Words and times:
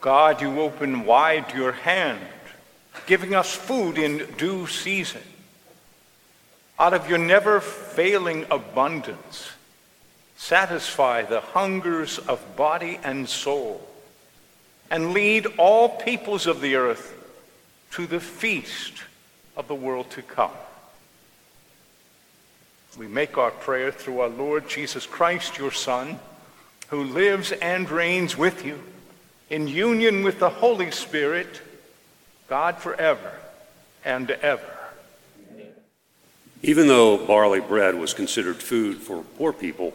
God, 0.00 0.40
you 0.40 0.60
open 0.60 1.04
wide 1.04 1.52
your 1.52 1.72
hand, 1.72 2.20
giving 3.06 3.34
us 3.34 3.54
food 3.54 3.98
in 3.98 4.26
due 4.36 4.66
season. 4.66 5.22
Out 6.78 6.92
of 6.92 7.08
your 7.08 7.18
never 7.18 7.60
failing 7.60 8.46
abundance, 8.50 9.50
satisfy 10.36 11.22
the 11.22 11.40
hungers 11.40 12.18
of 12.18 12.56
body 12.56 12.98
and 13.02 13.28
soul, 13.28 13.80
and 14.90 15.12
lead 15.12 15.46
all 15.58 15.88
peoples 15.88 16.46
of 16.46 16.60
the 16.60 16.76
earth 16.76 17.12
to 17.92 18.06
the 18.06 18.20
feast 18.20 18.92
of 19.56 19.68
the 19.68 19.74
world 19.74 20.10
to 20.10 20.22
come. 20.22 20.50
We 22.98 23.06
make 23.06 23.36
our 23.38 23.50
prayer 23.50 23.92
through 23.92 24.20
our 24.20 24.28
Lord 24.28 24.68
Jesus 24.68 25.06
Christ, 25.06 25.58
your 25.58 25.72
Son, 25.72 26.18
who 26.88 27.04
lives 27.04 27.52
and 27.52 27.90
reigns 27.90 28.36
with 28.36 28.64
you 28.64 28.82
in 29.50 29.68
union 29.68 30.22
with 30.22 30.38
the 30.38 30.50
Holy 30.50 30.90
Spirit, 30.90 31.60
God 32.48 32.78
forever 32.78 33.32
and 34.04 34.30
ever. 34.30 34.76
Even 36.62 36.88
though 36.88 37.24
barley 37.26 37.60
bread 37.60 37.94
was 37.94 38.14
considered 38.14 38.56
food 38.56 38.96
for 38.96 39.22
poor 39.36 39.52
people, 39.52 39.92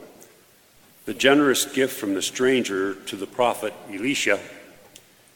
the 1.05 1.13
generous 1.13 1.65
gift 1.65 1.99
from 1.99 2.13
the 2.13 2.21
stranger 2.21 2.93
to 2.93 3.15
the 3.15 3.27
prophet 3.27 3.73
Elisha 3.89 4.39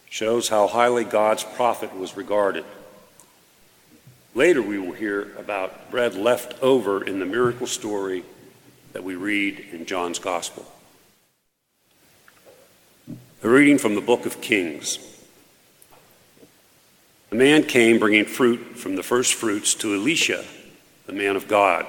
shows 0.09 0.47
how 0.47 0.67
highly 0.67 1.03
God's 1.03 1.43
prophet 1.43 1.93
was 1.97 2.15
regarded. 2.15 2.63
Later, 4.33 4.61
we 4.61 4.77
will 4.77 4.93
hear 4.93 5.35
about 5.37 5.91
bread 5.91 6.15
left 6.15 6.61
over 6.61 7.03
in 7.03 7.19
the 7.19 7.25
miracle 7.25 7.67
story 7.67 8.23
that 8.93 9.03
we 9.03 9.15
read 9.15 9.59
in 9.71 9.85
John's 9.85 10.19
Gospel. 10.19 10.65
A 13.45 13.47
reading 13.47 13.77
from 13.77 13.93
the 13.93 14.01
book 14.01 14.25
of 14.25 14.41
Kings. 14.41 14.97
A 17.31 17.35
man 17.35 17.61
came 17.61 17.99
bringing 17.99 18.25
fruit 18.25 18.75
from 18.75 18.95
the 18.95 19.03
first 19.03 19.35
fruits 19.35 19.75
to 19.75 19.93
Elisha, 19.93 20.43
the 21.05 21.13
man 21.13 21.35
of 21.35 21.47
God, 21.47 21.85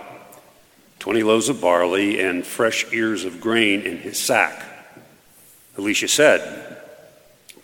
20 0.98 1.22
loaves 1.22 1.48
of 1.48 1.62
barley 1.62 2.20
and 2.20 2.44
fresh 2.44 2.84
ears 2.92 3.24
of 3.24 3.40
grain 3.40 3.80
in 3.80 3.96
his 3.96 4.18
sack. 4.18 4.66
Elisha 5.78 6.08
said, 6.08 6.76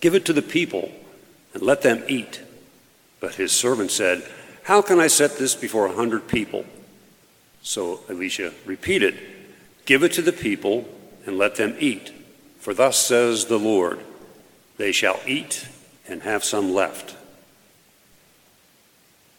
Give 0.01 0.15
it 0.15 0.25
to 0.25 0.33
the 0.33 0.41
people 0.41 0.91
and 1.53 1.63
let 1.63 1.83
them 1.83 2.03
eat. 2.09 2.41
But 3.21 3.35
his 3.35 3.53
servant 3.53 3.91
said, 3.91 4.27
How 4.63 4.81
can 4.81 5.01
I 5.01 5.09
set 5.09 5.37
this 5.37 5.55
before 5.55 5.85
a 5.85 5.93
hundred 5.93 6.29
people? 6.29 6.65
So 7.61 8.01
Elisha 8.09 8.55
repeated, 8.65 9.19
Give 9.85 10.03
it 10.03 10.13
to 10.13 10.23
the 10.23 10.33
people 10.33 10.89
and 11.27 11.37
let 11.37 11.57
them 11.57 11.77
eat. 11.79 12.11
For 12.63 12.73
thus 12.73 12.97
says 12.97 13.47
the 13.47 13.59
Lord, 13.59 13.99
they 14.77 14.93
shall 14.93 15.19
eat 15.27 15.67
and 16.07 16.23
have 16.23 16.45
some 16.45 16.73
left. 16.73 17.17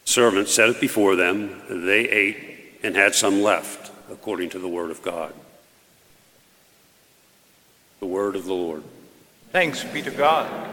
Servants 0.03 0.53
set 0.53 0.67
it 0.67 0.81
before 0.81 1.15
them, 1.15 1.61
they 1.69 2.09
ate 2.09 2.37
and 2.83 2.97
had 2.97 3.15
some 3.15 3.41
left, 3.41 3.93
according 4.11 4.49
to 4.49 4.59
the 4.59 4.67
word 4.67 4.91
of 4.91 5.01
God. 5.01 5.33
The 8.01 8.07
word 8.07 8.35
of 8.35 8.43
the 8.43 8.53
Lord. 8.53 8.83
Thanks 9.53 9.85
be 9.85 10.01
to 10.01 10.11
God. 10.11 10.69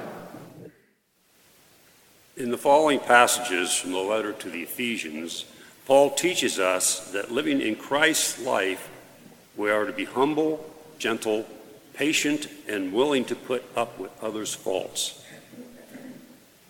In 2.37 2.51
the 2.51 2.59
following 2.59 2.98
passages 2.98 3.77
from 3.77 3.92
the 3.92 3.98
letter 3.98 4.33
to 4.33 4.51
the 4.51 4.64
Ephesians, 4.64 5.45
Paul 5.87 6.11
teaches 6.11 6.59
us 6.59 7.12
that 7.12 7.31
living 7.31 7.61
in 7.61 7.77
Christ's 7.77 8.41
life, 8.45 8.91
we 9.57 9.70
are 9.70 9.85
to 9.85 9.92
be 9.92 10.05
humble, 10.05 10.69
gentle, 10.98 11.47
patient, 11.94 12.48
and 12.69 12.92
willing 12.92 13.24
to 13.27 13.34
put 13.34 13.64
up 13.77 13.98
with 13.98 14.10
others' 14.22 14.55
faults. 14.55 15.22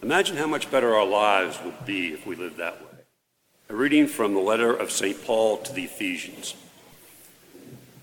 Imagine 0.03 0.37
how 0.37 0.47
much 0.47 0.71
better 0.71 0.95
our 0.95 1.07
lives 1.07 1.59
would 1.65 1.85
be 1.85 2.09
if 2.13 2.27
we 2.27 2.35
lived 2.35 2.57
that 2.57 2.81
way. 2.81 3.03
A 3.69 3.75
reading 3.75 4.07
from 4.07 4.35
the 4.35 4.41
letter 4.41 4.75
of 4.75 4.91
St. 4.91 5.25
Paul 5.25 5.59
to 5.59 5.73
the 5.73 5.85
Ephesians. 5.85 6.55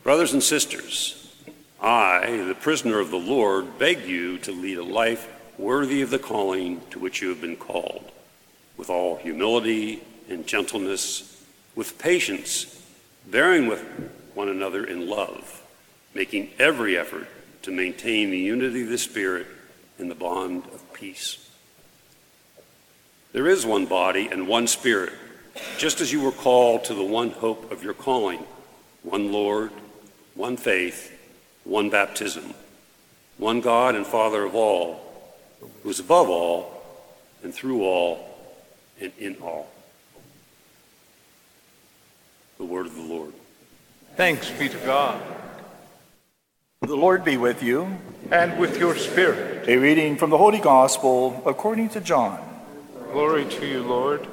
Brothers 0.03 0.31
and 0.31 0.43
sisters, 0.43 1.35
I, 1.81 2.43
the 2.47 2.55
prisoner 2.55 2.99
of 2.99 3.11
the 3.11 3.17
Lord, 3.17 3.77
beg 3.77 4.05
you 4.05 4.37
to 4.39 4.51
lead 4.51 4.77
a 4.77 4.83
life 4.83 5.27
worthy 5.57 6.01
of 6.01 6.09
the 6.09 6.19
calling 6.19 6.81
to 6.91 6.99
which 6.99 7.21
you 7.21 7.29
have 7.29 7.41
been 7.41 7.57
called, 7.57 8.11
with 8.77 8.89
all 8.89 9.17
humility 9.17 10.03
and 10.29 10.47
gentleness, 10.47 11.43
with 11.75 11.97
patience, 11.97 12.81
bearing 13.25 13.67
with 13.67 13.81
one 14.33 14.49
another 14.49 14.85
in 14.85 15.09
love 15.09 15.63
making 16.17 16.49
every 16.57 16.97
effort 16.97 17.27
to 17.61 17.69
maintain 17.69 18.31
the 18.31 18.39
unity 18.39 18.81
of 18.81 18.89
the 18.89 18.97
Spirit 18.97 19.45
in 19.99 20.09
the 20.09 20.15
bond 20.15 20.63
of 20.73 20.91
peace. 20.91 21.47
There 23.33 23.47
is 23.47 23.67
one 23.67 23.85
body 23.85 24.27
and 24.27 24.47
one 24.47 24.65
Spirit, 24.65 25.13
just 25.77 26.01
as 26.01 26.11
you 26.11 26.19
were 26.19 26.31
called 26.31 26.85
to 26.85 26.95
the 26.95 27.03
one 27.03 27.29
hope 27.29 27.71
of 27.71 27.83
your 27.83 27.93
calling 27.93 28.39
one 29.03 29.31
Lord, 29.31 29.69
one 30.33 30.57
faith, 30.57 31.15
one 31.63 31.91
baptism, 31.91 32.55
one 33.37 33.61
God 33.61 33.93
and 33.93 34.05
Father 34.05 34.43
of 34.43 34.55
all, 34.55 34.99
who 35.83 35.89
is 35.91 35.99
above 35.99 36.29
all 36.29 36.83
and 37.43 37.53
through 37.53 37.83
all 37.83 38.27
and 38.99 39.11
in 39.19 39.35
all. 39.35 39.69
The 42.57 42.65
word 42.65 42.87
of 42.87 42.95
the 42.95 43.03
Lord. 43.03 43.33
Thanks 44.15 44.49
be 44.49 44.67
to 44.67 44.77
God. 44.77 45.21
The 46.81 46.95
Lord 46.95 47.25
be 47.25 47.37
with 47.37 47.63
you. 47.63 47.97
And 48.31 48.59
with 48.59 48.77
your 48.77 48.95
spirit. 48.95 49.67
A 49.67 49.77
reading 49.77 50.15
from 50.15 50.29
the 50.29 50.37
Holy 50.37 50.59
Gospel 50.59 51.41
according 51.43 51.89
to 51.89 52.01
John. 52.01 52.39
Glory 53.11 53.45
to 53.45 53.65
you, 53.65 53.81
Lord. 53.81 54.27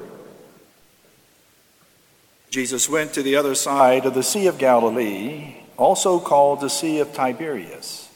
Jesus 2.51 2.87
went 2.87 3.13
to 3.13 3.23
the 3.23 3.35
other 3.35 3.55
side 3.55 4.05
of 4.05 4.13
the 4.13 4.21
Sea 4.21 4.45
of 4.45 4.59
Galilee, 4.59 5.55
also 5.75 6.19
called 6.19 6.61
the 6.61 6.69
Sea 6.69 6.99
of 6.99 7.13
Tiberias. 7.13 8.09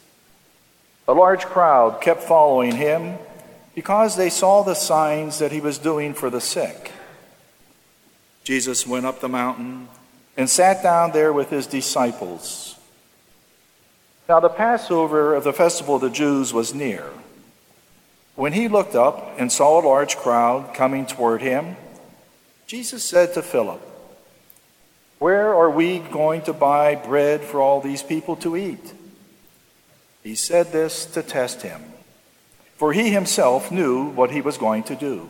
A 1.08 1.14
large 1.14 1.46
crowd 1.46 2.00
kept 2.00 2.22
following 2.22 2.76
him 2.76 3.18
because 3.74 4.16
they 4.16 4.30
saw 4.30 4.62
the 4.62 4.76
signs 4.76 5.40
that 5.40 5.52
he 5.52 5.60
was 5.60 5.80
doing 5.80 6.14
for 6.14 6.30
the 6.30 6.40
sick. 6.40 6.92
Jesus 8.44 8.86
went 8.86 9.08
up 9.08 9.22
the 9.22 9.28
mountain 9.28 9.90
and 10.38 10.48
sat 10.50 10.84
down 10.84 11.12
there 11.12 11.34
with 11.34 11.50
his 11.50 11.66
disciples. 11.66 12.79
Now, 14.30 14.40
the 14.40 14.48
Passover 14.48 15.34
of 15.34 15.44
the 15.44 15.52
festival 15.52 15.96
of 15.96 16.02
the 16.02 16.10
Jews 16.12 16.54
was 16.54 16.72
near. 16.72 17.10
When 18.36 18.54
he 18.54 18.68
looked 18.68 18.94
up 18.94 19.34
and 19.40 19.52
saw 19.52 19.82
a 19.82 19.84
large 19.84 20.18
crowd 20.18 20.76
coming 20.76 21.08
toward 21.08 21.42
him, 21.42 21.76
Jesus 22.68 23.04
said 23.04 23.34
to 23.34 23.42
Philip, 23.42 23.82
Where 25.18 25.56
are 25.56 25.72
we 25.72 25.98
going 25.98 26.44
to 26.44 26.54
buy 26.54 26.94
bread 26.94 27.42
for 27.42 27.60
all 27.60 27.82
these 27.82 28.04
people 28.04 28.36
to 28.36 28.56
eat? 28.56 28.94
He 30.22 30.36
said 30.36 30.72
this 30.72 31.08
to 31.08 31.24
test 31.24 31.64
him, 31.64 31.82
for 32.76 32.94
he 32.94 33.10
himself 33.10 33.72
knew 33.72 34.12
what 34.12 34.30
he 34.30 34.42
was 34.42 34.60
going 34.60 34.84
to 34.84 34.96
do. 34.96 35.28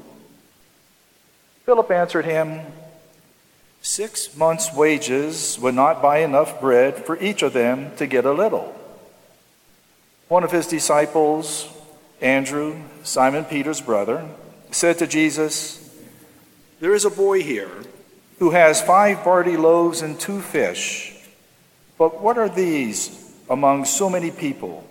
Philip 1.63 1.89
answered 1.89 2.25
him, 2.25 2.59
Six 3.81 4.35
months' 4.35 4.73
wages 4.73 5.57
would 5.61 5.73
not 5.73 6.01
buy 6.01 6.17
enough 6.17 6.59
bread 6.59 6.97
for 6.97 7.17
each 7.19 7.43
of 7.43 7.53
them 7.53 7.95
to 7.95 8.05
get 8.05 8.25
a 8.25 8.33
little. 8.33 8.75
One 10.29 10.43
of 10.43 10.51
his 10.51 10.67
disciples, 10.67 11.67
Andrew, 12.21 12.79
Simon 13.03 13.45
Peter's 13.45 13.81
brother, 13.81 14.29
said 14.69 14.99
to 14.99 15.07
Jesus, 15.07 15.91
There 16.79 16.93
is 16.93 17.03
a 17.03 17.09
boy 17.09 17.41
here 17.41 17.71
who 18.37 18.51
has 18.51 18.79
five 18.79 19.23
barley 19.23 19.57
loaves 19.57 20.03
and 20.03 20.19
two 20.19 20.39
fish. 20.39 21.15
But 21.97 22.21
what 22.21 22.37
are 22.37 22.47
these 22.47 23.33
among 23.49 23.85
so 23.85 24.07
many 24.07 24.29
people? 24.29 24.87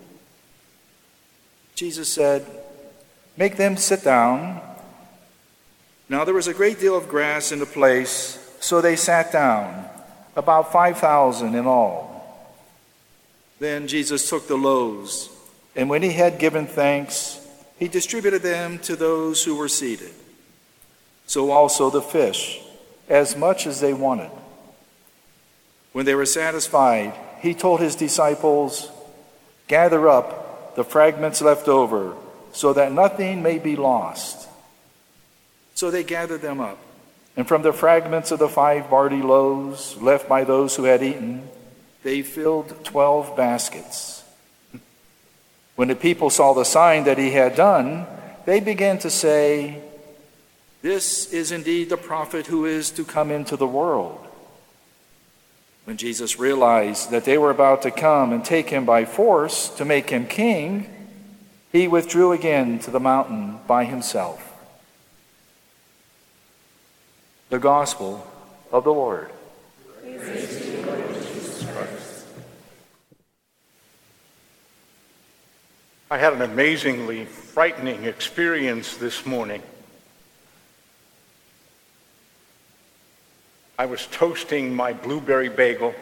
Jesus 1.73 2.09
said, 2.09 2.45
Make 3.37 3.55
them 3.55 3.77
sit 3.77 4.03
down. 4.03 4.59
Now 6.09 6.25
there 6.25 6.33
was 6.33 6.47
a 6.47 6.53
great 6.53 6.81
deal 6.81 6.97
of 6.97 7.07
grass 7.07 7.53
in 7.53 7.59
the 7.59 7.65
place, 7.65 8.37
so 8.59 8.81
they 8.81 8.97
sat 8.97 9.31
down, 9.31 9.85
about 10.35 10.73
5,000 10.73 11.55
in 11.55 11.65
all. 11.65 12.18
Then 13.59 13.87
Jesus 13.87 14.29
took 14.29 14.47
the 14.47 14.55
loaves, 14.55 15.29
and 15.75 15.89
when 15.89 16.01
he 16.01 16.13
had 16.13 16.39
given 16.39 16.65
thanks, 16.65 17.45
he 17.77 17.87
distributed 17.87 18.41
them 18.41 18.79
to 18.79 18.95
those 18.95 19.43
who 19.43 19.55
were 19.55 19.67
seated. 19.67 20.11
So 21.27 21.51
also 21.51 21.89
the 21.89 22.01
fish, 22.01 22.61
as 23.07 23.35
much 23.35 23.67
as 23.67 23.79
they 23.79 23.93
wanted. 23.93 24.31
When 25.91 26.05
they 26.05 26.15
were 26.15 26.25
satisfied, 26.25 27.13
he 27.39 27.53
told 27.53 27.79
his 27.79 27.95
disciples, 27.95 28.89
Gather 29.67 30.07
up 30.07 30.75
the 30.75 30.83
fragments 30.83 31.41
left 31.41 31.67
over, 31.67 32.15
so 32.53 32.73
that 32.73 32.91
nothing 32.91 33.43
may 33.43 33.59
be 33.59 33.75
lost. 33.75 34.47
So 35.75 35.91
they 35.91 36.03
gathered 36.03 36.41
them 36.41 36.59
up. 36.59 36.77
And 37.37 37.47
from 37.47 37.61
the 37.61 37.73
fragments 37.73 38.31
of 38.31 38.39
the 38.39 38.49
five 38.49 38.89
barley 38.89 39.21
loaves 39.21 39.95
left 39.97 40.27
by 40.27 40.43
those 40.43 40.75
who 40.75 40.83
had 40.83 41.03
eaten, 41.03 41.47
they 42.03 42.21
filled 42.21 42.83
12 42.83 43.35
baskets. 43.35 44.23
When 45.75 45.87
the 45.87 45.95
people 45.95 46.29
saw 46.29 46.53
the 46.53 46.65
sign 46.65 47.05
that 47.05 47.17
he 47.17 47.31
had 47.31 47.55
done, 47.55 48.05
they 48.45 48.59
began 48.59 48.99
to 48.99 49.09
say, 49.09 49.81
This 50.81 51.31
is 51.31 51.51
indeed 51.51 51.89
the 51.89 51.97
prophet 51.97 52.47
who 52.47 52.65
is 52.65 52.91
to 52.91 53.05
come 53.05 53.31
into 53.31 53.55
the 53.55 53.67
world. 53.67 54.25
When 55.85 55.97
Jesus 55.97 56.37
realized 56.37 57.11
that 57.11 57.25
they 57.25 57.37
were 57.37 57.49
about 57.49 57.81
to 57.83 57.91
come 57.91 58.31
and 58.31 58.43
take 58.43 58.69
him 58.69 58.85
by 58.85 59.05
force 59.05 59.69
to 59.69 59.85
make 59.85 60.09
him 60.09 60.27
king, 60.27 60.89
he 61.71 61.87
withdrew 61.87 62.31
again 62.31 62.79
to 62.79 62.91
the 62.91 62.99
mountain 62.99 63.59
by 63.67 63.85
himself. 63.85 64.53
The 67.49 67.59
Gospel 67.59 68.27
of 68.71 68.83
the 68.83 68.93
Lord. 68.93 69.31
I 76.11 76.17
had 76.17 76.33
an 76.33 76.41
amazingly 76.41 77.25
frightening 77.25 78.05
experience 78.05 78.97
this 78.97 79.27
morning. 79.27 79.61
I 83.77 83.85
was 83.85 84.07
toasting 84.07 84.73
my 84.73 84.91
blueberry 84.91 85.49
bagel, 85.49 85.93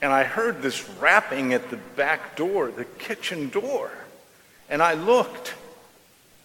and 0.00 0.12
I 0.12 0.22
heard 0.22 0.62
this 0.62 0.88
rapping 1.00 1.52
at 1.52 1.68
the 1.68 1.78
back 1.96 2.36
door, 2.36 2.70
the 2.70 2.84
kitchen 2.84 3.48
door. 3.48 3.90
And 4.70 4.80
I 4.80 4.94
looked, 4.94 5.54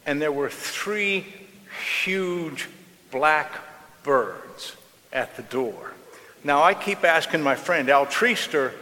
and 0.08 0.20
there 0.20 0.32
were 0.32 0.50
three 0.50 1.28
huge 2.04 2.68
black 3.12 3.54
birds 4.02 4.76
at 5.14 5.38
the 5.38 5.44
door. 5.44 5.94
Now, 6.44 6.64
I 6.64 6.74
keep 6.74 7.04
asking 7.04 7.44
my 7.44 7.54
friend 7.54 7.88
Al 7.88 8.08
Treaster, 8.08 8.74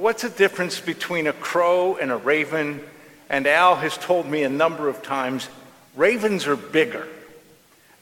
what's 0.00 0.22
the 0.22 0.30
difference 0.30 0.80
between 0.80 1.26
a 1.26 1.32
crow 1.32 1.96
and 1.96 2.10
a 2.10 2.16
raven? 2.16 2.82
And 3.28 3.46
Al 3.46 3.76
has 3.76 3.96
told 3.96 4.26
me 4.26 4.42
a 4.42 4.48
number 4.48 4.88
of 4.88 5.02
times 5.02 5.48
ravens 5.96 6.46
are 6.46 6.56
bigger. 6.56 7.06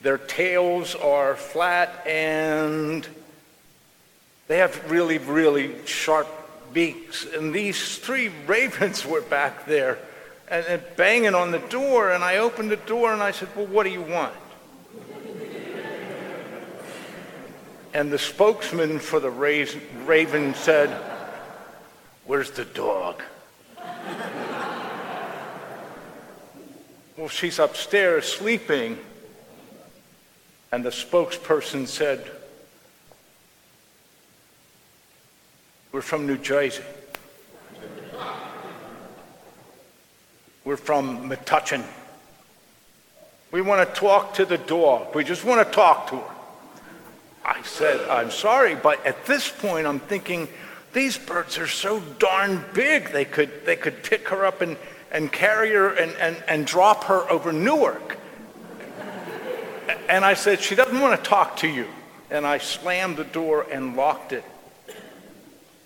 Their 0.03 0.19
tails 0.19 0.95
are 0.95 1.37
flat 1.37 2.07
and 2.07 3.07
they 4.49 4.59
have 4.59 4.91
really, 4.91 5.19
really 5.19 5.75
sharp 5.87 6.29
beaks. 6.73 7.25
And 7.25 7.55
these 7.55 7.99
three 7.99 8.29
ravens 8.47 9.07
were 9.07 9.23
back 9.23 9.67
there 9.67 9.99
and, 10.49 10.67
and 10.67 10.83
banging 10.97 11.35
on 11.35 11.53
the 11.53 11.59
door. 11.59 12.11
And 12.13 12.25
I 12.25 12.39
opened 12.39 12.71
the 12.71 12.77
door 12.77 13.13
and 13.13 13.23
I 13.23 13.31
said, 13.31 13.49
Well, 13.55 13.67
what 13.67 13.85
do 13.85 13.91
you 13.91 14.03
want? 14.03 14.35
and 17.95 18.11
the 18.11 18.19
spokesman 18.19 18.99
for 18.99 19.21
the 19.21 19.31
raven 19.31 20.55
said, 20.55 21.12
Where's 22.27 22.51
the 22.51 22.65
dog? 22.65 23.23
well, 27.17 27.29
she's 27.29 27.59
upstairs 27.59 28.27
sleeping. 28.27 28.99
And 30.71 30.85
the 30.85 30.91
spokesperson 30.91 31.87
said, 31.87 32.31
We're 35.93 36.01
from 36.01 36.27
New 36.27 36.39
Jersey. 36.39 36.83
We're 40.65 40.79
from 40.79 41.29
Metuchen. 41.29 41.85
We 43.51 43.61
want 43.61 43.87
to 43.87 44.01
talk 44.01 44.35
to 44.35 44.47
the 44.47 44.57
dog. 44.57 45.15
We 45.15 45.25
just 45.25 45.45
want 45.45 45.67
to 45.67 45.75
talk 45.75 46.09
to 46.09 46.17
her. 46.17 46.35
I 47.45 47.61
said, 47.63 48.09
I'm 48.09 48.31
sorry, 48.31 48.75
but 48.75 49.05
at 49.05 49.27
this 49.27 49.51
point 49.51 49.87
I'm 49.87 50.01
thinking, 50.01 50.49
these 50.93 51.17
birds 51.17 51.59
are 51.59 51.67
so 51.67 52.01
darn 52.19 52.65
big, 52.75 53.11
they 53.11 53.25
could, 53.25 53.65
they 53.65 53.77
could 53.77 54.03
pick 54.03 54.29
her 54.29 54.45
up 54.45 54.61
and, 54.61 54.77
and 55.11 55.33
carry 55.33 55.71
her 55.71 55.95
and, 55.95 56.13
and, 56.17 56.37
and 56.47 56.67
drop 56.67 57.05
her 57.05 57.29
over 57.31 57.53
Newark. 57.53 58.19
And 60.09 60.25
I 60.25 60.35
said, 60.35 60.61
She 60.61 60.75
doesn't 60.75 61.01
want 61.01 61.23
to 61.23 61.29
talk 61.29 61.57
to 61.59 61.69
you. 61.69 61.87
And 62.31 62.47
I 62.47 62.59
slammed 62.59 63.17
the 63.17 63.25
door 63.25 63.67
and 63.71 63.97
locked 63.97 64.33
it. 64.33 64.45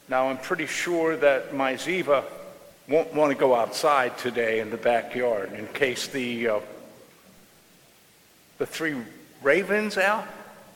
Now, 0.09 0.29
I'm 0.29 0.39
pretty 0.39 0.67
sure 0.67 1.17
that 1.17 1.55
my 1.55 1.75
Ziva 1.75 2.25
won't 2.89 3.13
want 3.15 3.33
to 3.33 3.39
go 3.39 3.55
outside 3.55 4.17
today 4.19 4.61
in 4.61 4.71
the 4.71 4.77
backyard 4.77 5.53
in 5.53 5.67
case 5.69 6.07
the, 6.07 6.49
uh, 6.49 6.61
the 8.59 8.67
three 8.67 8.97
ravens 9.43 9.99
out, 9.99 10.27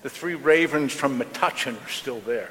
the 0.03 0.11
three 0.11 0.35
ravens 0.35 0.93
from 0.93 1.21
Metuchen 1.21 1.81
are 1.85 1.89
still 1.89 2.21
there. 2.21 2.51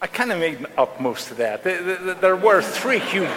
I 0.00 0.06
kind 0.06 0.30
of 0.30 0.38
made 0.38 0.66
up 0.76 1.00
most 1.00 1.30
of 1.30 1.38
that. 1.38 1.64
There 1.64 2.36
were 2.36 2.60
three 2.60 2.98
huge, 2.98 3.30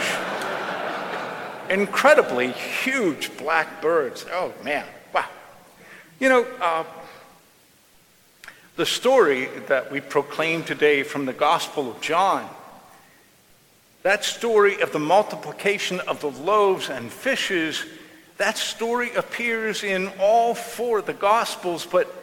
incredibly 1.69 2.51
huge 2.51 3.37
black 3.37 3.81
birds. 3.81 4.25
Oh, 4.29 4.53
man. 4.63 4.85
Wow. 5.13 5.25
You 6.19 6.27
know, 6.27 6.45
uh, 6.61 6.83
the 8.75 8.85
story 8.85 9.45
that 9.67 9.89
we 9.89 10.01
proclaim 10.01 10.63
today 10.63 11.03
from 11.03 11.25
the 11.25 11.33
Gospel 11.33 11.89
of 11.89 12.01
John, 12.01 12.49
that 14.03 14.25
story 14.25 14.81
of 14.81 14.91
the 14.91 14.99
multiplication 14.99 16.01
of 16.01 16.19
the 16.19 16.31
loaves 16.31 16.89
and 16.89 17.09
fishes, 17.09 17.85
that 18.37 18.57
story 18.57 19.13
appears 19.15 19.83
in 19.83 20.09
all 20.19 20.53
four 20.53 20.99
of 20.99 21.05
the 21.05 21.13
Gospels, 21.13 21.85
but 21.85 22.13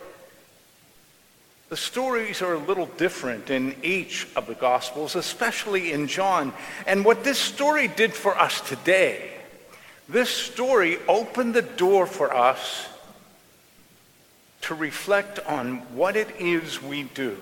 the 1.69 1.77
stories 1.77 2.43
are 2.43 2.55
a 2.55 2.59
little 2.59 2.87
different 2.87 3.51
in 3.51 3.75
each 3.83 4.29
of 4.37 4.47
the 4.47 4.55
Gospels, 4.55 5.17
especially 5.17 5.93
in 5.93 6.07
John. 6.07 6.53
And 6.87 7.05
what 7.05 7.25
this 7.25 7.39
story 7.39 7.89
did 7.89 8.15
for 8.15 8.39
us 8.39 8.61
today, 8.61 9.33
this 10.09 10.31
story 10.31 10.99
opened 11.09 11.55
the 11.55 11.63
door 11.63 12.07
for 12.07 12.33
us 12.33 12.89
to 14.63 14.75
reflect 14.75 15.41
on 15.41 15.79
what 15.97 16.15
it 16.17 16.29
is 16.39 16.81
we 16.81 17.03
do 17.03 17.37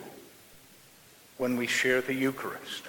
when 1.36 1.56
we 1.56 1.66
share 1.66 2.00
the 2.00 2.14
Eucharist. 2.14 2.88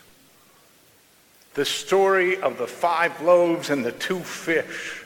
The 1.55 1.65
story 1.65 2.37
of 2.41 2.57
the 2.57 2.67
five 2.67 3.21
loaves 3.21 3.69
and 3.69 3.83
the 3.83 3.91
two 3.91 4.19
fish 4.19 5.03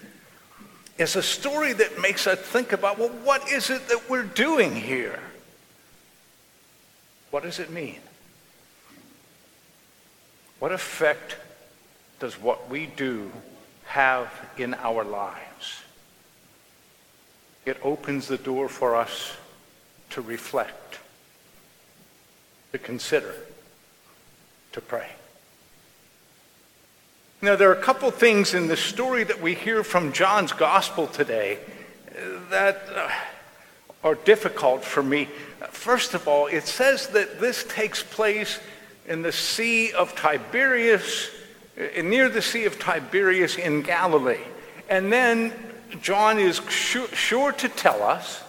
is 1.00 1.16
a 1.16 1.24
story 1.24 1.74
that 1.74 2.00
makes 2.02 2.28
us 2.28 2.40
think 2.40 2.72
about 2.72 3.00
well, 3.00 3.10
what 3.24 3.52
is 3.52 3.70
it 3.72 3.88
that 3.88 4.10
we're 4.10 4.24
doing 4.24 4.75
here? 4.75 5.20
What 7.31 7.44
does 7.44 7.60
it 7.60 7.70
mean? 7.70 8.00
What 10.60 10.72
effect 10.72 11.38
does 12.20 12.39
what 12.39 12.70
we 12.70 12.86
do 12.86 13.32
have 13.86 14.32
in 14.58 14.74
our 14.74 15.03
lives? 15.03 15.84
It 17.65 17.77
opens 17.84 18.27
the 18.27 18.38
door 18.38 18.68
for 18.68 18.96
us 18.96 19.34
to 20.12 20.22
reflect, 20.22 21.00
to 22.72 22.77
consider, 22.77 23.36
to 24.72 24.82
pray. 24.82 25.10
Now, 27.42 27.56
there 27.56 27.70
are 27.70 27.74
a 27.74 27.82
couple 27.82 28.12
things 28.12 28.53
in 28.53 28.68
the 28.68 28.75
story 28.75 29.24
that 29.24 29.42
we 29.42 29.56
hear 29.56 29.84
from 29.84 30.12
John's 30.12 30.51
gospel 30.51 31.08
today 31.08 31.60
that 32.50 32.84
uh, 32.94 33.10
are 34.03 34.15
difficult 34.15 34.84
for 34.84 35.03
me 35.03 35.27
First 35.72 36.13
of 36.13 36.27
all, 36.27 36.48
it 36.48 36.68
says 36.68 37.08
that 37.08 37.39
this 37.39 37.63
takes 37.65 38.01
place 38.01 38.60
in 39.08 39.22
the 39.22 39.32
Sea 39.32 39.91
of 39.91 40.15
Tiberias, 40.15 41.29
uh, 41.77 42.01
near 42.01 42.29
the 42.29 42.41
Sea 42.41 42.65
of 42.65 42.79
Tiberias 42.79 43.58
in 43.58 43.82
Galilee. 43.82 44.44
And 44.89 45.12
then 45.12 45.53
John 46.01 46.39
is 46.39 46.62
sure 46.70 47.51
to 47.51 47.70
tell 47.70 48.03
us 48.03 48.44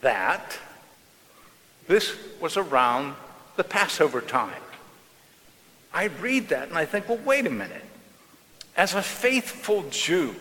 that 0.00 0.58
this 1.86 2.14
was 2.40 2.56
around 2.56 3.14
the 3.56 3.64
Passover 3.64 4.20
time. 4.20 4.62
I 5.92 6.04
read 6.04 6.48
that 6.48 6.68
and 6.68 6.76
I 6.76 6.84
think, 6.84 7.08
well, 7.08 7.18
wait 7.24 7.46
a 7.46 7.50
minute. 7.50 7.84
As 8.76 8.94
a 8.94 9.02
faithful 9.02 9.84
Jew, 9.90 10.34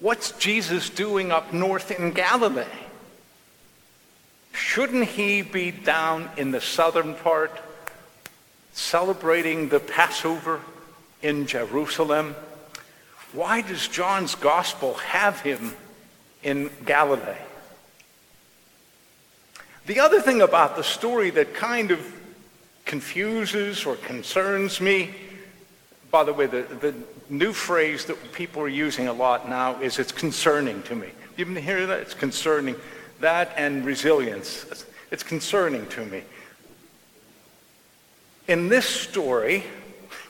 what's 0.00 0.32
Jesus 0.32 0.90
doing 0.90 1.32
up 1.32 1.52
north 1.52 1.90
in 1.90 2.12
Galilee? 2.12 2.64
Shouldn't 4.52 5.08
he 5.08 5.42
be 5.42 5.70
down 5.70 6.30
in 6.36 6.50
the 6.50 6.60
southern 6.60 7.14
part 7.14 7.52
celebrating 8.72 9.68
the 9.68 9.80
Passover 9.80 10.60
in 11.22 11.46
Jerusalem? 11.46 12.34
Why 13.32 13.60
does 13.60 13.88
John's 13.88 14.34
gospel 14.34 14.94
have 14.94 15.40
him 15.40 15.74
in 16.42 16.70
Galilee? 16.84 17.36
The 19.86 20.00
other 20.00 20.20
thing 20.20 20.42
about 20.42 20.76
the 20.76 20.84
story 20.84 21.30
that 21.30 21.54
kind 21.54 21.90
of 21.90 22.14
confuses 22.84 23.86
or 23.86 23.96
concerns 23.96 24.80
me, 24.80 25.14
by 26.10 26.24
the 26.24 26.32
way, 26.32 26.46
the, 26.46 26.62
the 26.62 26.94
new 27.28 27.52
phrase 27.52 28.04
that 28.06 28.32
people 28.32 28.62
are 28.62 28.68
using 28.68 29.08
a 29.08 29.12
lot 29.12 29.48
now 29.48 29.80
is 29.80 29.98
it's 29.98 30.12
concerning 30.12 30.82
to 30.84 30.94
me. 30.94 31.08
You 31.36 31.44
even 31.44 31.56
hear 31.56 31.86
that? 31.86 32.00
It's 32.00 32.14
concerning 32.14 32.76
that 33.20 33.52
and 33.56 33.84
resilience. 33.84 34.84
It's 35.10 35.22
concerning 35.22 35.86
to 35.88 36.04
me. 36.04 36.22
in 38.48 38.68
this 38.68 38.86
story, 38.86 39.62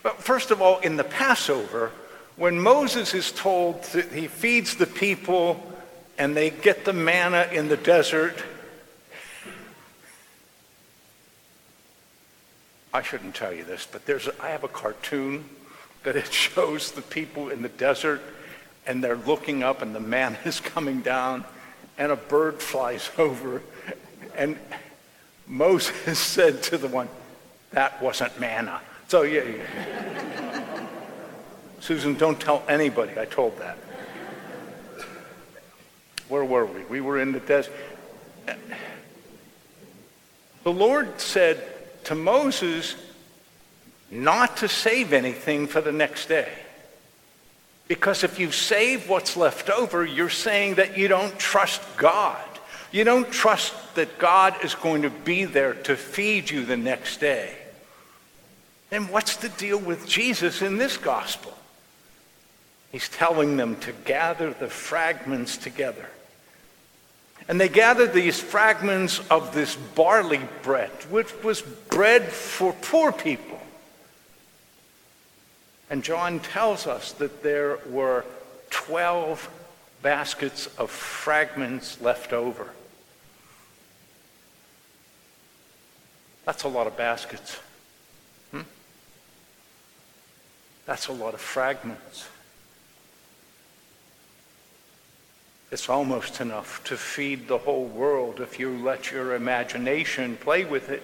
but 0.03 0.21
first 0.23 0.51
of 0.51 0.61
all, 0.61 0.81
in 0.81 0.97
the 0.97 1.05
Passover, 1.05 1.93
when 2.37 2.61
Moses 2.61 3.15
is 3.15 3.33
told 3.33 3.83
that 3.85 4.13
he 4.13 4.27
feeds 4.27 4.77
the 4.77 4.87
people 4.87 5.65
and 6.19 6.37
they 6.37 6.51
get 6.51 6.85
the 6.85 6.93
manna 6.93 7.49
in 7.53 7.69
the 7.69 7.77
desert, 7.77 8.43
I 12.93 13.03
shouldn't 13.03 13.35
tell 13.35 13.53
you 13.53 13.65
this, 13.65 13.87
but 13.91 14.05
there's 14.07 14.29
I 14.41 14.49
have 14.49 14.65
a 14.65 14.69
cartoon 14.69 15.49
that 16.09 16.17
it 16.17 16.33
shows 16.33 16.93
the 16.93 17.03
people 17.03 17.51
in 17.51 17.61
the 17.61 17.69
desert 17.69 18.23
and 18.87 19.05
they're 19.05 19.17
looking 19.17 19.63
up 19.63 19.83
and 19.83 19.95
the 19.95 20.01
manna 20.01 20.39
is 20.47 20.59
coming 20.59 21.03
down 21.03 21.45
and 21.99 22.11
a 22.11 22.17
bird 22.17 22.63
flies 22.63 23.11
over 23.19 23.61
and 24.35 24.57
Moses 25.47 26.19
said 26.19 26.63
to 26.65 26.79
the 26.79 26.89
one, 26.89 27.09
that 27.73 28.01
wasn't 28.03 28.39
manna. 28.41 28.81
So 29.09 29.23
yeah, 29.23 29.43
yeah. 29.43 30.87
Susan, 31.81 32.15
don't 32.15 32.41
tell 32.41 32.63
anybody 32.69 33.19
I 33.19 33.25
told 33.27 33.59
that. 33.59 33.77
Where 36.29 36.45
were 36.45 36.67
we? 36.67 36.85
We 36.85 37.01
were 37.01 37.21
in 37.21 37.33
the 37.33 37.41
desert. 37.41 37.73
The 40.65 40.73
Lord 40.73 41.21
said 41.21 41.63
to 42.05 42.15
Moses 42.15 42.95
not 44.11 44.59
to 44.59 44.69
save 44.69 45.13
anything 45.13 45.67
for 45.67 45.81
the 45.81 45.93
next 45.93 46.27
day. 46.27 46.51
Because 47.89 48.23
if 48.23 48.39
you 48.39 48.53
save 48.53 49.09
what's 49.09 49.37
left 49.37 49.71
over, 49.71 50.05
you're 50.05 50.29
saying 50.29 50.75
that 50.75 50.99
you 50.99 51.09
don't 51.09 51.39
trust 51.39 51.83
God. 51.97 52.39
You 52.93 53.05
don't 53.05 53.31
trust 53.31 53.75
that 53.95 54.19
God 54.19 54.55
is 54.65 54.75
going 54.75 55.03
to 55.03 55.11
be 55.11 55.45
there 55.45 55.75
to 55.75 55.97
feed 55.97 56.51
you 56.51 56.65
the 56.65 56.77
next 56.77 57.19
day. 57.19 57.55
Then 58.91 59.09
what's 59.09 59.37
the 59.37 59.51
deal 59.51 59.79
with 59.79 60.07
Jesus 60.07 60.63
in 60.63 60.79
this 60.79 60.97
gospel? 60.97 61.53
He's 62.93 63.09
telling 63.09 63.57
them 63.57 63.77
to 63.81 63.93
gather 63.93 64.53
the 64.53 64.69
fragments 64.69 65.59
together. 65.59 66.09
And 67.47 67.61
they 67.61 67.69
gathered 67.69 68.13
these 68.13 68.41
fragments 68.41 69.21
of 69.31 69.55
this 69.55 69.77
barley 69.77 70.41
bread, 70.63 70.91
which 71.11 71.33
was 71.43 71.63
bread 71.63 72.25
for 72.25 72.75
poor 72.75 73.13
people. 73.13 73.61
And 75.91 76.05
John 76.05 76.41
tells 76.41 76.87
us 76.87 77.13
that 77.13 77.43
there 77.43 77.79
were 77.89 78.25
12 78.71 79.49
baskets 80.03 80.67
of 80.79 80.91
fragments 80.91 82.01
left 82.01 82.33
over. 82.33 82.71
That's 86.45 86.65
a 86.65 86.69
lot 86.69 86.87
of 86.87 86.97
baskets. 86.97 87.59
Hmm? 88.51 88.63
That's 90.87 91.09
a 91.09 91.13
lot 91.13 91.35
of 91.35 91.41
fragments. 91.41 92.27
It's 95.71 95.89
almost 95.89 96.41
enough 96.41 96.83
to 96.85 96.97
feed 96.97 97.49
the 97.49 97.59
whole 97.59 97.85
world 97.85 98.41
if 98.41 98.59
you 98.59 98.79
let 98.79 99.11
your 99.11 99.35
imagination 99.35 100.37
play 100.39 100.65
with 100.65 100.89
it. 100.89 101.03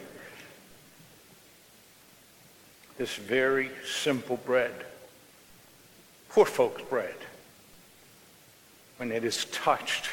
This 2.96 3.16
very 3.16 3.70
simple 3.84 4.36
bread, 4.36 4.72
poor 6.28 6.46
folks' 6.46 6.82
bread, 6.82 7.16
when 8.98 9.10
it 9.10 9.24
is 9.24 9.46
touched 9.46 10.08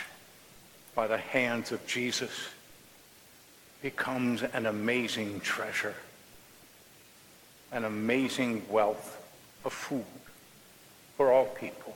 by 0.95 1.07
the 1.07 1.17
hands 1.17 1.71
of 1.71 1.85
Jesus, 1.85 2.31
becomes 3.81 4.41
an 4.41 4.65
amazing 4.65 5.39
treasure, 5.41 5.95
an 7.71 7.85
amazing 7.85 8.63
wealth 8.69 9.21
of 9.63 9.73
food 9.73 10.05
for 11.17 11.31
all 11.31 11.45
people. 11.45 11.95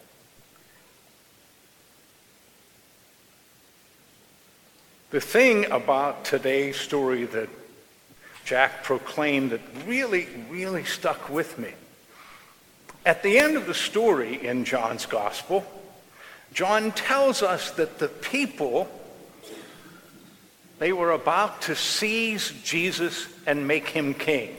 The 5.09 5.21
thing 5.21 5.71
about 5.71 6.25
today's 6.25 6.75
story 6.75 7.25
that 7.25 7.49
Jack 8.45 8.83
proclaimed 8.83 9.49
that 9.49 9.61
really, 9.87 10.27
really 10.49 10.85
stuck 10.85 11.29
with 11.29 11.57
me. 11.57 11.73
At 13.03 13.23
the 13.23 13.39
end 13.39 13.57
of 13.57 13.65
the 13.65 13.73
story 13.73 14.45
in 14.47 14.65
John's 14.65 15.07
gospel, 15.07 15.65
John 16.53 16.91
tells 16.91 17.41
us 17.41 17.71
that 17.71 17.97
the 17.97 18.07
people, 18.07 18.87
they 20.77 20.93
were 20.93 21.11
about 21.11 21.63
to 21.63 21.75
seize 21.75 22.53
Jesus 22.63 23.27
and 23.47 23.67
make 23.67 23.89
him 23.89 24.13
king. 24.13 24.55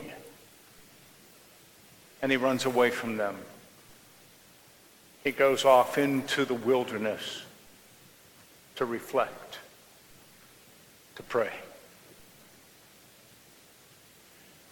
And 2.21 2.29
he 2.29 2.37
runs 2.37 2.65
away 2.65 2.89
from 2.89 3.15
them. 3.15 3.37
He 5.23 5.31
goes 5.31 5.63
off 5.65 5.97
into 5.97 6.43
the 6.45 6.53
wilderness 6.53 7.43
to 8.75 8.85
reflect 8.85 9.59
to 11.15 11.23
pray. 11.23 11.51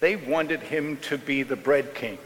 They 0.06 0.16
wanted 0.16 0.62
him 0.62 0.98
to 0.98 1.18
be 1.18 1.42
the 1.42 1.56
bread 1.56 1.96
king. 1.96 2.20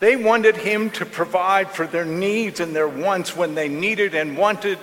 They 0.00 0.16
wanted 0.16 0.56
him 0.56 0.90
to 0.90 1.06
provide 1.06 1.70
for 1.70 1.86
their 1.86 2.04
needs 2.04 2.58
and 2.58 2.74
their 2.74 2.88
wants 2.88 3.36
when 3.36 3.54
they 3.54 3.68
needed 3.68 4.16
and 4.16 4.36
wanted. 4.36 4.80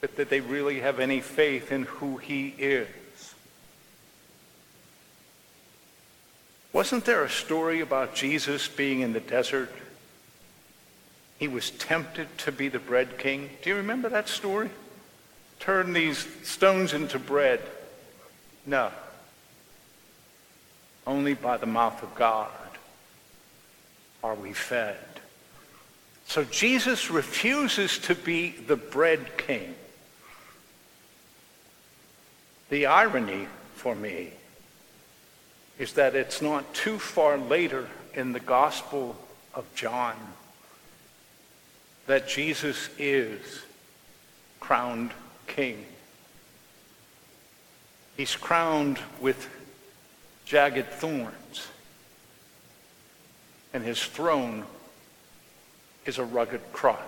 But 0.00 0.16
did 0.16 0.30
they 0.30 0.38
really 0.38 0.78
have 0.78 1.00
any 1.00 1.20
faith 1.20 1.72
in 1.72 1.82
who 1.82 2.18
he 2.18 2.54
is? 2.56 2.86
Wasn't 6.72 7.06
there 7.06 7.24
a 7.24 7.28
story 7.28 7.80
about 7.80 8.14
Jesus 8.14 8.68
being 8.68 9.00
in 9.00 9.12
the 9.12 9.18
desert 9.18 9.72
he 11.40 11.48
was 11.48 11.72
tempted 11.72 12.38
to 12.38 12.52
be 12.52 12.68
the 12.68 12.78
bread 12.78 13.18
king. 13.18 13.50
Do 13.62 13.70
you 13.70 13.76
remember 13.76 14.08
that 14.10 14.28
story? 14.28 14.70
Turn 15.58 15.94
these 15.94 16.28
stones 16.44 16.92
into 16.92 17.18
bread. 17.18 17.60
No. 18.70 18.92
Only 21.04 21.34
by 21.34 21.56
the 21.56 21.66
mouth 21.66 22.04
of 22.04 22.14
God 22.14 22.48
are 24.22 24.36
we 24.36 24.52
fed. 24.52 24.96
So 26.26 26.44
Jesus 26.44 27.10
refuses 27.10 27.98
to 27.98 28.14
be 28.14 28.50
the 28.50 28.76
bread 28.76 29.36
king. 29.36 29.74
The 32.68 32.86
irony 32.86 33.48
for 33.74 33.96
me 33.96 34.30
is 35.80 35.94
that 35.94 36.14
it's 36.14 36.40
not 36.40 36.72
too 36.72 37.00
far 37.00 37.38
later 37.38 37.88
in 38.14 38.32
the 38.32 38.38
Gospel 38.38 39.16
of 39.52 39.64
John 39.74 40.14
that 42.06 42.28
Jesus 42.28 42.88
is 42.98 43.62
crowned 44.60 45.10
king. 45.48 45.84
He's 48.20 48.36
crowned 48.36 48.98
with 49.18 49.48
jagged 50.44 50.88
thorns, 50.88 51.68
and 53.72 53.82
his 53.82 54.04
throne 54.04 54.66
is 56.04 56.18
a 56.18 56.24
rugged 56.24 56.60
cross. 56.70 57.00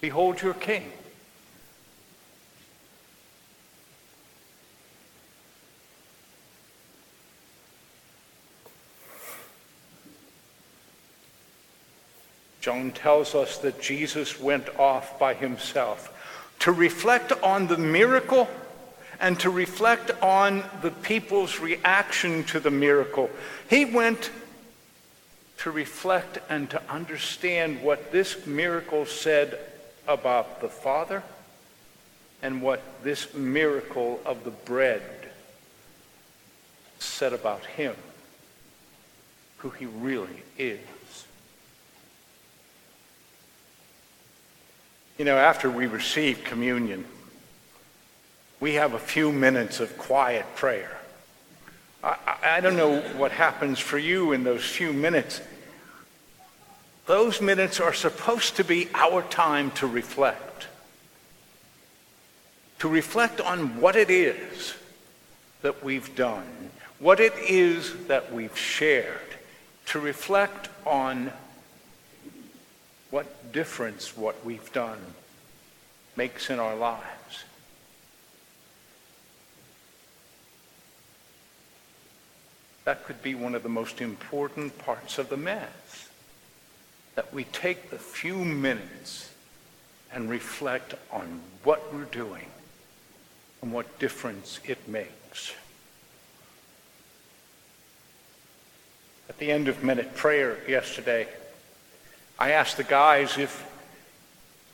Behold 0.00 0.40
your 0.40 0.54
king. 0.54 0.90
John 12.62 12.92
tells 12.92 13.34
us 13.34 13.58
that 13.58 13.82
Jesus 13.82 14.40
went 14.40 14.70
off 14.78 15.18
by 15.18 15.34
himself 15.34 16.14
to 16.60 16.72
reflect 16.72 17.32
on 17.42 17.66
the 17.66 17.76
miracle 17.76 18.48
and 19.20 19.38
to 19.40 19.50
reflect 19.50 20.10
on 20.22 20.62
the 20.82 20.90
people's 20.90 21.60
reaction 21.60 22.44
to 22.44 22.60
the 22.60 22.70
miracle. 22.70 23.30
He 23.68 23.84
went 23.84 24.30
to 25.58 25.70
reflect 25.70 26.38
and 26.48 26.68
to 26.70 26.82
understand 26.90 27.82
what 27.82 28.12
this 28.12 28.46
miracle 28.46 29.06
said 29.06 29.58
about 30.06 30.60
the 30.60 30.68
Father 30.68 31.22
and 32.42 32.60
what 32.60 32.82
this 33.02 33.32
miracle 33.34 34.20
of 34.26 34.44
the 34.44 34.50
bread 34.50 35.02
said 36.98 37.32
about 37.32 37.64
him, 37.64 37.94
who 39.58 39.70
he 39.70 39.86
really 39.86 40.42
is. 40.58 40.80
You 45.18 45.24
know, 45.24 45.38
after 45.38 45.70
we 45.70 45.86
receive 45.86 46.44
communion, 46.44 47.04
we 48.60 48.74
have 48.74 48.92
a 48.92 48.98
few 48.98 49.32
minutes 49.32 49.80
of 49.80 49.96
quiet 49.96 50.44
prayer. 50.56 50.96
I, 52.04 52.36
I, 52.42 52.60
don't 52.60 52.76
know 52.76 53.00
what 53.16 53.32
happens 53.32 53.78
for 53.78 53.98
you 53.98 54.32
in 54.32 54.44
those 54.44 54.64
few 54.64 54.92
minutes. 54.92 55.40
Those 57.06 57.40
minutes 57.40 57.80
are 57.80 57.94
supposed 57.94 58.56
to 58.56 58.64
be 58.64 58.88
our 58.94 59.22
time 59.22 59.70
to 59.72 59.86
reflect. 59.86 60.66
to 62.78 62.88
reflect 62.88 63.40
on 63.40 63.80
what 63.80 63.96
it 63.96 64.10
is 64.10 64.74
that 65.62 65.82
we've 65.82 66.14
done, 66.14 66.70
what 66.98 67.20
it 67.20 67.32
is 67.38 68.06
that 68.06 68.32
we've 68.32 68.56
shared, 68.58 69.34
to 69.86 69.98
reflect 69.98 70.68
on 70.84 71.32
what 73.16 73.50
difference 73.50 74.14
what 74.14 74.44
we've 74.44 74.74
done 74.74 74.98
makes 76.16 76.50
in 76.50 76.58
our 76.58 76.76
lives. 76.76 77.44
That 82.84 83.06
could 83.06 83.22
be 83.22 83.34
one 83.34 83.54
of 83.54 83.62
the 83.62 83.70
most 83.70 84.02
important 84.02 84.76
parts 84.76 85.16
of 85.16 85.30
the 85.30 85.38
Mass. 85.38 86.10
That 87.14 87.32
we 87.32 87.44
take 87.44 87.88
the 87.88 87.96
few 87.96 88.36
minutes 88.36 89.32
and 90.12 90.28
reflect 90.28 90.92
on 91.10 91.40
what 91.64 91.94
we're 91.94 92.04
doing 92.04 92.50
and 93.62 93.72
what 93.72 93.98
difference 93.98 94.60
it 94.62 94.86
makes. 94.86 95.54
At 99.30 99.38
the 99.38 99.50
end 99.50 99.68
of 99.68 99.82
minute 99.82 100.14
prayer 100.14 100.58
yesterday, 100.68 101.26
I 102.38 102.52
asked 102.52 102.76
the 102.76 102.84
guys 102.84 103.38
if, 103.38 103.66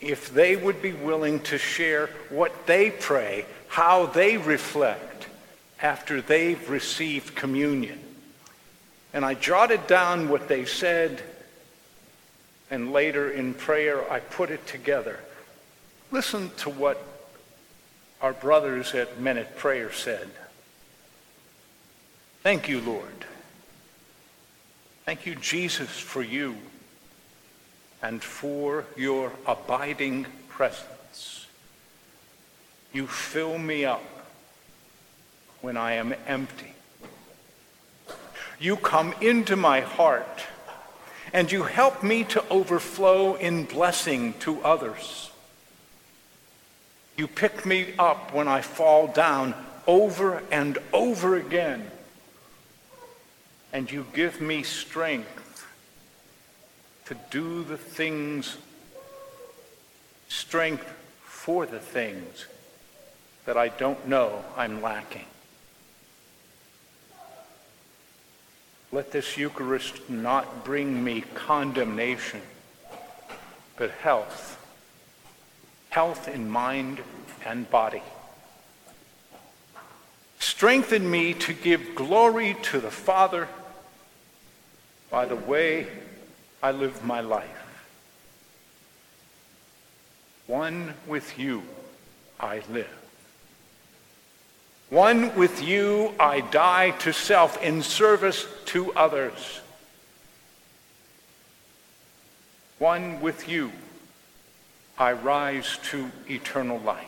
if 0.01 0.33
they 0.33 0.57
would 0.57 0.83
be 0.83 0.93
willing 0.93 1.41
to 1.41 1.59
share 1.59 2.09
what 2.29 2.67
they 2.67 2.91
pray, 2.91 3.47
how 3.69 4.07
they 4.07 4.37
reflect 4.37 5.27
after 5.81 6.21
they've 6.21 6.69
received 6.69 7.35
communion. 7.35 8.01
And 9.13 9.25
I 9.25 9.35
jotted 9.35 9.87
down 9.87 10.29
what 10.29 10.49
they 10.49 10.65
said, 10.65 11.23
and 12.71 12.93
later 12.93 13.31
in 13.31 13.55
prayer 13.55 14.11
I 14.11 14.21
put 14.21 14.51
it 14.51 14.67
together. 14.67 15.21
Listen 16.11 16.51
to 16.59 16.71
what 16.71 17.03
our 18.21 18.33
brothers 18.33 18.95
at 18.95 19.21
Minute 19.21 19.57
Prayer 19.57 19.93
said. 19.93 20.29
Thank 22.43 22.69
you, 22.69 22.81
Lord. 22.81 23.25
Thank 25.05 25.27
you, 25.27 25.35
Jesus, 25.35 25.91
for 25.99 26.23
you 26.23 26.57
and 28.03 28.23
for 28.23 28.85
your 28.97 29.33
abiding 29.47 30.27
presence. 30.49 31.47
You 32.93 33.07
fill 33.07 33.59
me 33.59 33.85
up 33.85 34.03
when 35.61 35.77
I 35.77 35.93
am 35.93 36.15
empty. 36.27 36.75
You 38.59 38.77
come 38.77 39.15
into 39.21 39.57
my 39.57 39.81
heart 39.81 40.45
and 41.33 41.51
you 41.51 41.63
help 41.63 42.03
me 42.03 42.25
to 42.25 42.47
overflow 42.49 43.35
in 43.37 43.65
blessing 43.65 44.35
to 44.41 44.61
others. 44.63 45.31
You 47.17 47.27
pick 47.27 47.65
me 47.65 47.95
up 47.99 48.35
when 48.35 48.49
I 48.49 48.61
fall 48.61 49.07
down 49.07 49.55
over 49.87 50.43
and 50.51 50.79
over 50.93 51.37
again. 51.37 51.91
And 53.73 53.91
you 53.91 54.07
give 54.13 54.41
me 54.41 54.63
strength 54.63 55.42
to 57.13 57.19
do 57.31 57.63
the 57.63 57.77
things, 57.77 58.57
strength 60.29 60.91
for 61.23 61.67
the 61.67 61.79
things 61.79 62.47
that 63.45 63.55
I 63.55 63.69
don't 63.69 64.09
know 64.09 64.43
I'm 64.57 64.81
lacking. 64.81 65.27
Let 68.93 69.11
this 69.11 69.37
Eucharist 69.37 70.09
not 70.09 70.65
bring 70.65 71.05
me 71.05 71.25
condemnation, 71.35 72.41
but 73.77 73.91
health. 73.91 74.59
Health 75.91 76.29
in 76.29 76.49
mind 76.49 77.03
and 77.45 77.69
body. 77.69 78.03
Strengthen 80.39 81.11
me 81.11 81.35
to 81.35 81.53
give 81.53 81.95
glory 81.95 82.57
to 82.63 82.81
the 82.81 82.91
Father 82.91 83.49
by 85.11 85.27
the 85.27 85.37
way 85.37 85.87
I 86.63 86.71
live 86.71 87.05
my 87.05 87.21
life. 87.21 87.49
One 90.47 90.95
with 91.07 91.39
you 91.39 91.63
I 92.39 92.63
live. 92.71 92.91
One 94.91 95.35
with 95.35 95.63
you 95.63 96.15
I 96.21 96.41
die 96.41 96.91
to 97.01 97.13
self 97.13 97.63
in 97.63 97.83
service 97.83 98.47
to 98.67 98.93
others. 98.93 99.61
One 102.79 103.21
with 103.21 103.49
you 103.49 103.73
I 104.99 105.13
rise 105.13 105.79
to 105.91 106.11
eternal 106.29 106.79
life. 106.81 107.07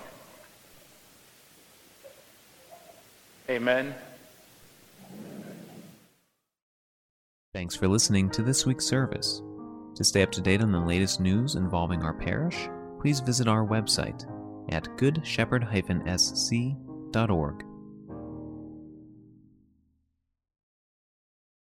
Amen. 3.51 3.95
Thanks 7.55 7.75
for 7.77 7.87
listening 7.87 8.31
to 8.31 8.43
this 8.43 8.67
week's 8.67 8.85
service. 8.85 9.41
To 9.95 10.03
stay 10.03 10.25
up 10.25 10.33
to 10.33 10.41
date 10.41 10.61
on 10.61 10.73
the 10.73 10.81
latest 10.81 11.21
news 11.21 11.55
involving 11.55 12.03
our 12.03 12.13
parish, 12.13 12.69
please 13.01 13.21
visit 13.21 13.47
our 13.47 13.65
website 13.65 14.29
at 14.73 14.89
goodshepherd-sc.org. 14.97 17.74